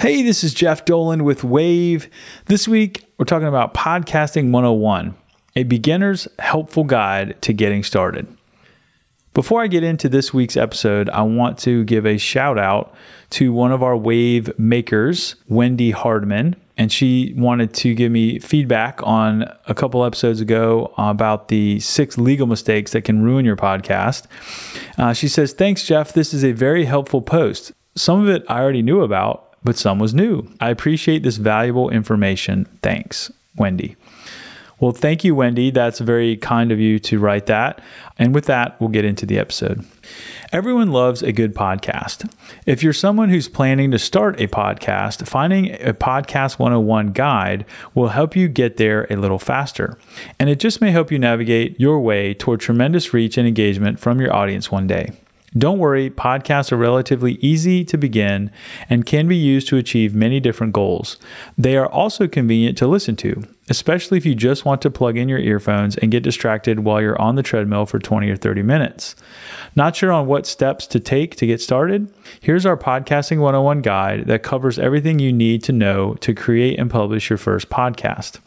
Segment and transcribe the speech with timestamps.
[0.00, 2.08] Hey, this is Jeff Dolan with Wavve.
[2.46, 5.14] This week, we're talking about Podcasting 101,
[5.54, 8.26] a beginner's helpful guide to getting started.
[9.32, 12.92] Before I get into this week's episode, I want to give a shout out
[13.30, 16.56] to one of our Wavve makers, Wendy Hardman.
[16.76, 22.18] And she wanted to give me feedback on a couple episodes ago about the six
[22.18, 24.26] legal mistakes that can ruin your podcast.
[24.98, 26.12] Uh, she says, Thanks, Jeff.
[26.12, 27.72] This is a very helpful post.
[27.96, 30.48] Some of it I already knew about, but some was new.
[30.60, 32.66] I appreciate this valuable information.
[32.82, 33.96] Thanks, Wendy.
[34.78, 35.70] Well, thank you, Wendy.
[35.70, 37.80] That's very kind of you to write that.
[38.18, 39.86] And with that, we'll get into the episode.
[40.52, 42.30] Everyone loves a good podcast.
[42.66, 48.08] If you're someone who's planning to start a podcast, finding a Podcast 101 guide will
[48.08, 49.98] help you get there a little faster.
[50.38, 54.20] And it just may help you navigate your way toward tremendous reach and engagement from
[54.20, 55.12] your audience one day.
[55.56, 58.50] Don't worry, podcasts are relatively easy to begin
[58.90, 61.16] and can be used to achieve many different goals.
[61.56, 65.28] They are also convenient to listen to, especially if you just want to plug in
[65.28, 69.14] your earphones and get distracted while you're on the treadmill for 20 or 30 minutes.
[69.74, 72.12] Not sure on what steps to take to get started?
[72.40, 76.90] Here's our Podcasting 101 guide that covers everything you need to know to create and
[76.90, 78.40] publish your first podcast.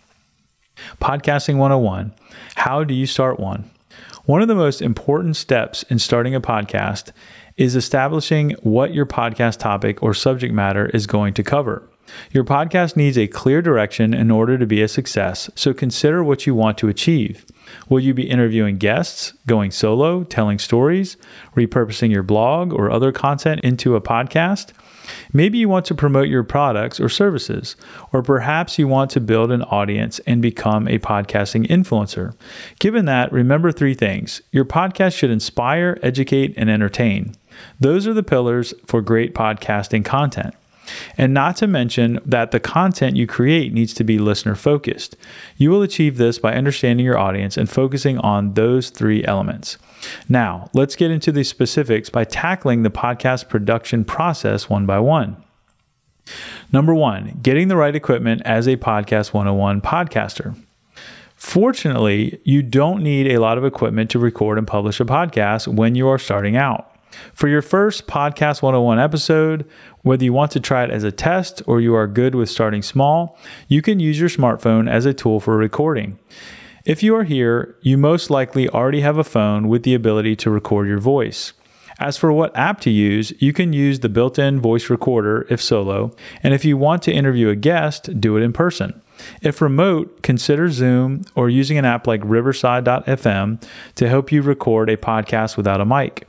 [1.01, 2.13] Podcasting 101
[2.55, 3.69] How do you start one?
[4.25, 7.11] One of the most important steps in starting a podcast
[7.57, 11.89] is establishing what your podcast topic or subject matter is going to cover.
[12.31, 16.47] Your podcast needs a clear direction in order to be a success, so consider what
[16.47, 17.45] you want to achieve.
[17.87, 21.17] Will you be interviewing guests, going solo, telling stories,
[21.55, 24.71] repurposing your blog or other content into a podcast?
[25.33, 27.75] Maybe you want to promote your products or services,
[28.11, 32.35] or perhaps you want to build an audience and become a podcasting influencer.
[32.79, 37.35] Given that, remember three things your podcast should inspire, educate, and entertain.
[37.79, 40.55] Those are the pillars for great podcasting content.
[41.17, 45.15] And not to mention that the content you create needs to be listener focused.
[45.57, 49.77] You will achieve this by understanding your audience and focusing on those three elements.
[50.27, 55.37] Now, let's get into the specifics by tackling the podcast production process one by one.
[56.71, 60.55] Number one, getting the right equipment as a Podcast 101 podcaster.
[61.35, 65.95] Fortunately, you don't need a lot of equipment to record and publish a podcast when
[65.95, 66.88] you are starting out.
[67.33, 69.65] For your first Podcast 101 episode,
[70.03, 72.81] whether you want to try it as a test or you are good with starting
[72.81, 73.37] small,
[73.67, 76.19] you can use your smartphone as a tool for recording.
[76.85, 80.49] If you are here, you most likely already have a phone with the ability to
[80.49, 81.53] record your voice.
[81.99, 85.61] As for what app to use, you can use the built in voice recorder if
[85.61, 89.01] solo, and if you want to interview a guest, do it in person.
[89.41, 93.61] If remote, consider Zoom or using an app like Riverside.fm
[93.95, 96.25] to help you record a podcast without a mic.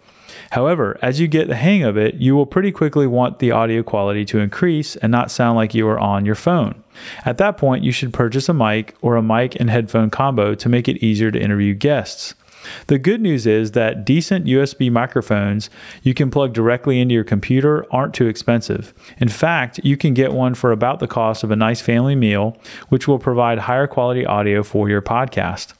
[0.51, 3.83] However, as you get the hang of it, you will pretty quickly want the audio
[3.83, 6.83] quality to increase and not sound like you are on your phone.
[7.25, 10.69] At that point, you should purchase a mic or a mic and headphone combo to
[10.69, 12.35] make it easier to interview guests.
[12.89, 15.71] The good news is that decent USB microphones
[16.03, 18.93] you can plug directly into your computer aren't too expensive.
[19.19, 22.57] In fact, you can get one for about the cost of a nice family meal,
[22.89, 25.73] which will provide higher quality audio for your podcast.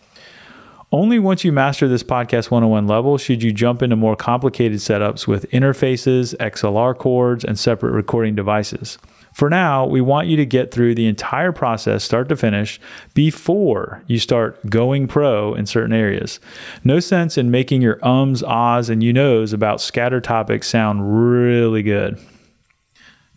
[0.93, 5.25] Only once you master this Podcast 101 level should you jump into more complicated setups
[5.25, 8.99] with interfaces, XLR cords, and separate recording devices.
[9.33, 12.81] For now, we want you to get through the entire process, start to finish,
[13.15, 16.41] before you start going pro in certain areas.
[16.83, 21.85] No sense in making your ums, ahs, and you knows about scatter topics sound really
[21.85, 22.19] good.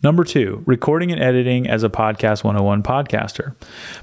[0.04, 3.54] Number two, recording and editing as a Podcast 101 podcaster.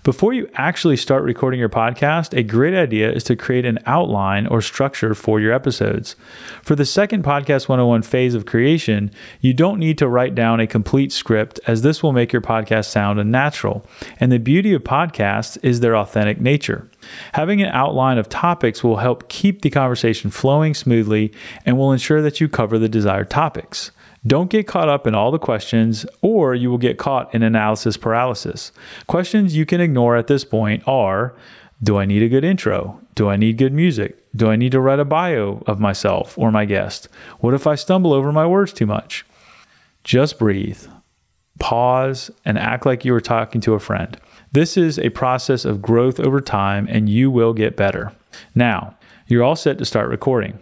[0.02, 4.48] Before you actually start recording your podcast, a great idea is to create an outline
[4.48, 6.16] or structure for your episodes.
[6.64, 10.66] For the second Podcast 101 phase of creation, you don't need to write down a
[10.66, 13.86] complete script, as this will make your podcast sound unnatural.
[14.20, 16.90] And the beauty of podcasts is their authentic nature.
[17.34, 21.32] Having an outline of topics will help keep the conversation flowing smoothly
[21.64, 23.92] and will ensure that you cover the desired topics.
[24.26, 27.98] Don't get caught up in all the questions, or you will get caught in analysis
[27.98, 28.72] paralysis.
[29.08, 31.34] Questions you can ignore at this point are
[31.82, 33.02] Do I need a good intro?
[33.16, 34.18] Do I need good music?
[34.36, 37.10] Do I need to write a bio of myself or my guest?
[37.40, 39.26] What if I stumble over my words too much?
[40.04, 40.86] Just breathe,
[41.60, 44.20] pause, and act like you were talking to a friend.
[44.52, 48.12] This is a process of growth over time, and you will get better.
[48.54, 48.96] Now,
[49.28, 50.60] you're all set to start recording.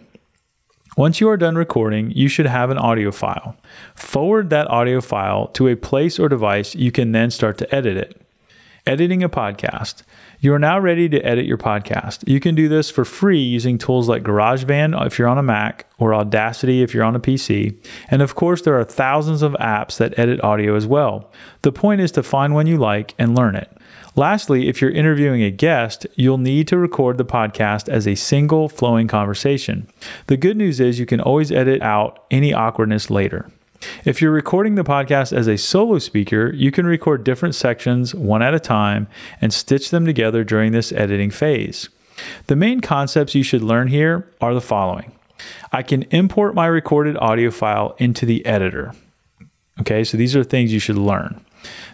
[0.96, 3.56] Once you are done recording, you should have an audio file.
[3.94, 7.96] Forward that audio file to a place or device you can then start to edit
[7.96, 8.20] it.
[8.86, 10.02] Editing a podcast.
[10.42, 12.26] You are now ready to edit your podcast.
[12.26, 15.84] You can do this for free using tools like GarageBand if you're on a Mac
[15.98, 17.76] or Audacity if you're on a PC.
[18.10, 21.30] And of course, there are thousands of apps that edit audio as well.
[21.60, 23.70] The point is to find one you like and learn it.
[24.16, 28.70] Lastly, if you're interviewing a guest, you'll need to record the podcast as a single
[28.70, 29.88] flowing conversation.
[30.28, 33.50] The good news is you can always edit out any awkwardness later.
[34.04, 38.42] If you're recording the podcast as a solo speaker, you can record different sections one
[38.42, 39.08] at a time
[39.40, 41.88] and stitch them together during this editing phase.
[42.46, 45.12] The main concepts you should learn here are the following
[45.72, 48.92] I can import my recorded audio file into the editor.
[49.80, 51.42] Okay, so these are things you should learn.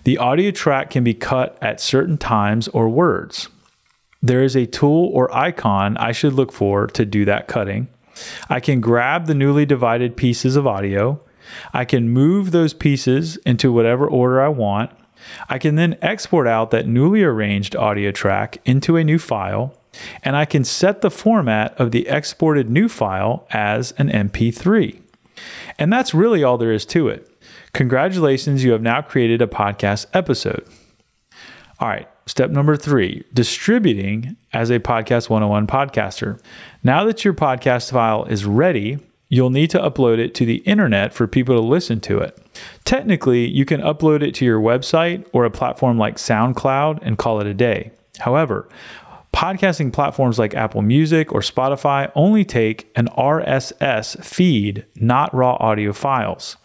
[0.05, 3.49] The audio track can be cut at certain times or words.
[4.23, 7.89] There is a tool or icon I should look for to do that cutting.
[8.49, 11.21] I can grab the newly divided pieces of audio.
[11.73, 14.91] I can move those pieces into whatever order I want.
[15.49, 19.77] I can then export out that newly arranged audio track into a new file,
[20.23, 25.01] and I can set the format of the exported new file as an MP3.
[25.79, 27.29] And that's really all there is to it.
[27.73, 30.67] Congratulations, you have now created a podcast episode.
[31.79, 36.41] All right, step number three distributing as a Podcast 101 podcaster.
[36.83, 41.13] Now that your podcast file is ready, you'll need to upload it to the internet
[41.13, 42.39] for people to listen to it.
[42.85, 47.41] Technically, you can upload it to your website or a platform like SoundCloud and call
[47.41, 47.91] it a day.
[48.19, 48.69] However,
[49.35, 55.93] podcasting platforms like Apple Music or Spotify only take an RSS feed, not raw audio
[55.93, 56.57] files.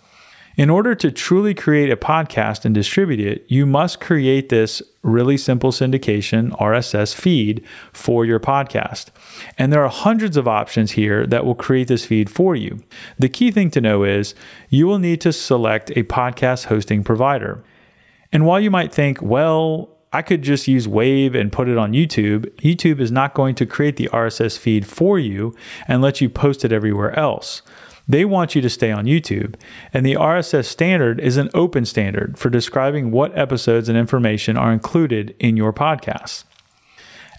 [0.58, 5.38] In order to truly create a podcast and distribute it, you must create this really
[5.38, 7.64] simple syndication RSS feed
[7.94, 9.08] for your podcast.
[9.58, 12.84] And there are hundreds of options here that will create this feed for you.
[13.18, 14.36] The key thing to know is
[14.70, 17.64] you will need to select a podcast hosting provider.
[18.34, 21.94] And while you might think, well, I could just use Wavve and put it on
[21.94, 22.46] YouTube.
[22.58, 25.56] YouTube is not going to create the RSS feed for you
[25.88, 27.62] and let you post it everywhere else.
[28.12, 29.56] They want you to stay on YouTube.
[29.94, 34.74] And the RSS standard is an open standard for describing what episodes and information are
[34.74, 36.44] included in your podcast.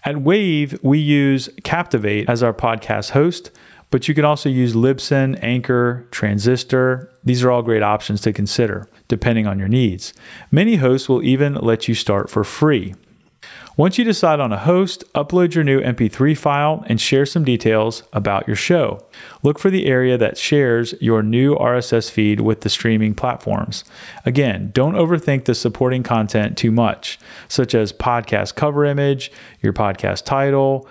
[0.03, 3.51] At Wavve, we use Captivate as our podcast host,
[3.91, 7.07] but you can also use Libsyn, Anchor, Transistor.
[7.23, 10.11] These are all great options to consider, depending on your needs.
[10.49, 12.95] Many hosts will even let you start for free.
[13.75, 18.03] Once you decide on a host, upload your new MP3 file and share some details
[18.13, 19.03] about your show.
[19.41, 23.83] Look for the area that shares your new RSS feed with the streaming platforms.
[24.27, 27.17] Again, don't overthink the supporting content too much,
[27.47, 29.31] such as podcast cover image,
[29.61, 30.87] your podcast title,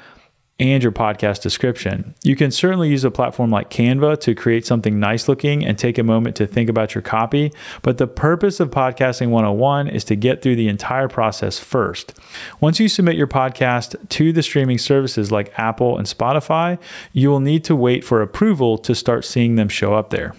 [0.63, 2.15] and your podcast description.
[2.23, 5.99] You can certainly use a platform like Canva to create something nice looking and take
[5.99, 10.17] a moment to think about your copy, but the purpose of Podcasting 101 is to
[10.17, 12.15] get through the entire process first.
[12.61, 16.79] Once you submit your podcast to the streaming services like Apple and Spotify,
[17.13, 20.35] you will need to wait for approval to start seeing them show up there.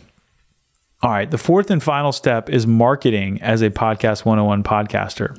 [1.02, 5.38] All right, the fourth and final step is marketing as a Podcast 101 podcaster.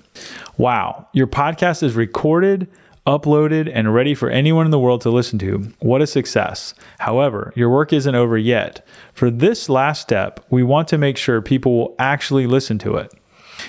[0.58, 2.68] Wow, your podcast is recorded
[3.06, 5.72] uploaded, and ready for anyone in the world to listen to.
[5.80, 6.74] What a success.
[7.00, 8.86] However, your work isn't over yet.
[9.12, 13.12] For this last step, we want to make sure people will actually listen to it.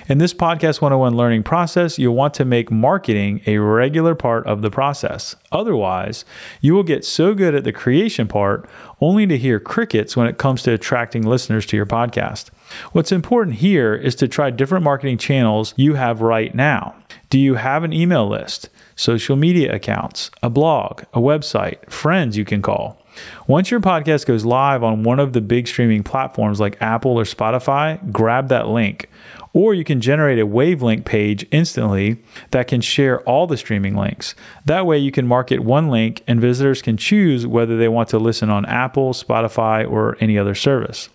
[0.07, 4.61] In this Podcast 101 learning process, you'll want to make marketing a regular part of
[4.61, 5.35] the process.
[5.51, 6.25] Otherwise,
[6.61, 8.67] you will get so good at the creation part
[9.01, 12.49] only to hear crickets when it comes to attracting listeners to your podcast.
[12.91, 16.95] What's important here is to try different marketing channels you have right now.
[17.29, 18.69] Do you have an email list?
[18.95, 23.01] Social media accounts, a blog, a website, friends you can call.
[23.47, 27.23] Once your podcast goes live on one of the big streaming platforms like Apple or
[27.23, 29.09] Spotify, grab that link.
[29.53, 32.17] Or you can generate a Wavelink page instantly
[32.51, 34.35] that can share all the streaming links.
[34.65, 38.19] That way, you can market one link and visitors can choose whether they want to
[38.19, 41.07] listen on Apple, Spotify, or any other service.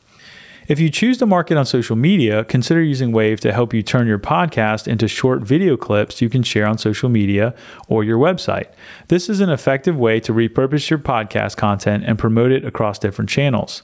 [0.70, 4.06] If you choose to market on social media, consider using Wavve to help you turn
[4.06, 7.56] your podcast into short video clips you can share on social media
[7.88, 8.66] or your website.
[9.08, 13.28] This is an effective way to repurpose your podcast content and promote it across different
[13.28, 13.82] channels.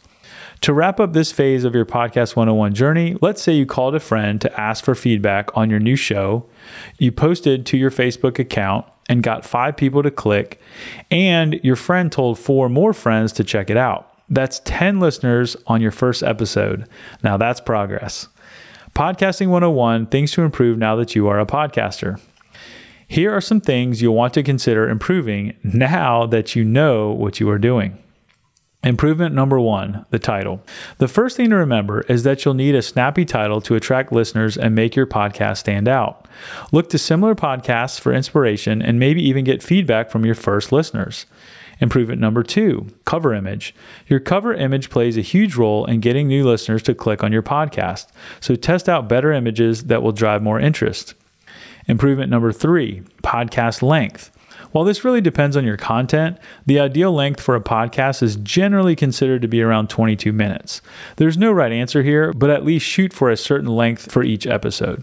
[0.61, 4.01] To wrap up this phase of your Podcast 101 journey, let's say you called a
[4.01, 6.47] friend to ask for feedback on your new show.
[6.99, 10.61] You posted to your Facebook account and got five people to click,
[11.11, 14.16] and your friend told four more friends to check it out.
[14.29, 16.89] That's 10 listeners on your first episode.
[17.23, 18.29] Now that's progress.
[18.95, 22.21] Podcasting 101 Things to Improve Now That You Are a Podcaster.
[23.07, 27.49] Here are some things you'll want to consider improving now that you know what you
[27.51, 27.99] are doing.
[28.85, 30.63] Improvement number one the title.
[30.99, 34.57] The first thing to remember is that you'll need a snappy title to attract listeners
[34.57, 36.27] and make your podcast stand out.
[36.71, 41.27] Look to similar podcasts for inspiration and maybe even get feedback from your first listeners.
[41.81, 43.75] Improvement number two cover image.
[44.07, 47.43] Your cover image plays a huge role in getting new listeners to click on your
[47.43, 48.07] podcast,
[48.41, 51.15] so test out better images that will drive more interest.
[51.87, 54.31] Improvement number three podcast length.
[54.77, 58.95] While this really depends on your content, the ideal length for a podcast is generally
[58.95, 60.83] considered to be around 22 minutes.
[61.17, 64.47] There's no right answer here, but at least shoot for a certain length for each
[64.47, 65.03] episode.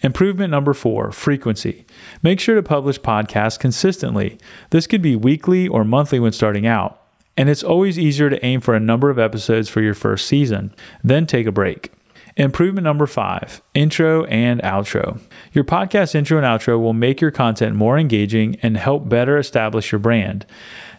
[0.00, 1.84] Improvement number four frequency.
[2.22, 4.38] Make sure to publish podcasts consistently.
[4.70, 6.98] This could be weekly or monthly when starting out.
[7.36, 10.74] And it's always easier to aim for a number of episodes for your first season,
[11.04, 11.92] then take a break.
[12.36, 15.18] Improvement number five intro and outro.
[15.52, 19.90] Your podcast intro and outro will make your content more engaging and help better establish
[19.90, 20.44] your brand.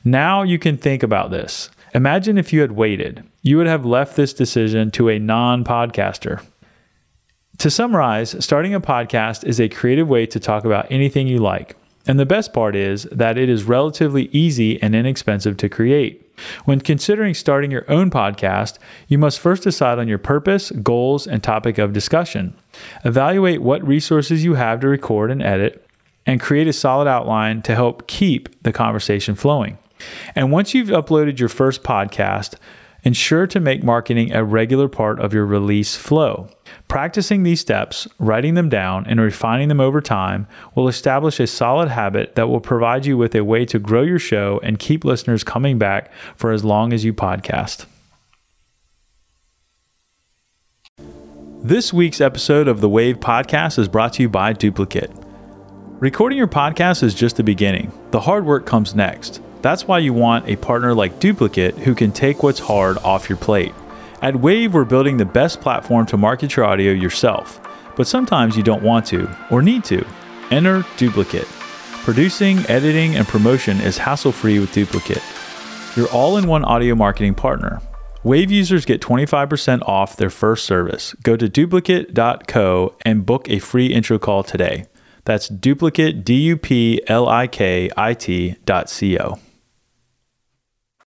[0.03, 1.69] Now you can think about this.
[1.93, 6.43] Imagine if you had waited, you would have left this decision to a non podcaster.
[7.59, 11.75] To summarize, starting a podcast is a creative way to talk about anything you like.
[12.07, 16.23] And the best part is that it is relatively easy and inexpensive to create.
[16.65, 21.43] When considering starting your own podcast, you must first decide on your purpose, goals, and
[21.43, 22.55] topic of discussion.
[23.03, 25.83] Evaluate what resources you have to record and edit,
[26.25, 29.77] and create a solid outline to help keep the conversation flowing.
[30.35, 32.55] And once you've uploaded your first podcast,
[33.07, 36.49] ensure to make marketing a regular part of your release flow.
[36.89, 40.45] Practicing these steps, writing them down, and refining them over time
[40.75, 44.19] will establish a solid habit that will provide you with a way to grow your
[44.19, 47.85] show and keep listeners coming back for as long as you podcast.
[51.63, 55.13] This week's episode of the Wavve Podcast is brought to you by Duplikit.
[56.01, 59.41] Recording your podcast is just the beginning, the hard work comes next.
[59.61, 63.37] That's why you want a partner like Duplikit who can take what's hard off your
[63.37, 63.73] plate.
[64.21, 67.59] At Wavve, we're building the best platform to market your audio yourself,
[67.95, 70.05] but sometimes you don't want to or need to.
[70.51, 71.45] Enter Duplikit.
[72.03, 75.21] Producing, editing, and promotion is hassle free with Duplikit.
[75.97, 77.81] Your all in one audio marketing partner.
[78.23, 81.15] Wavve users get 25% off their first service.
[81.23, 84.85] Go to duplikit.co and book a free intro call today.
[85.25, 89.39] That's duplikit, D U P L I K I T dot C O.